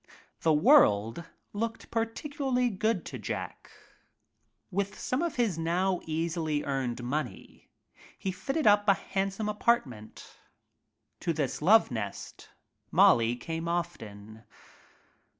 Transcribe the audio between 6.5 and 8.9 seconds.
earned money he fitted ^p